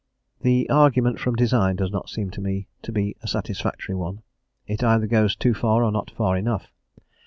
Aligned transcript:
The 0.41 0.67
argument 0.67 1.19
from 1.19 1.35
design 1.35 1.75
does 1.75 1.91
not 1.91 2.09
seem 2.09 2.31
to 2.31 2.41
me 2.41 2.65
to 2.81 2.91
be 2.91 3.15
a 3.21 3.27
satisfactory 3.27 3.93
one; 3.93 4.23
it 4.65 4.83
either 4.83 5.05
goes 5.05 5.35
too 5.35 5.53
far 5.53 5.83
or 5.83 5.91
not 5.91 6.09
far 6.09 6.35
enough. 6.35 6.71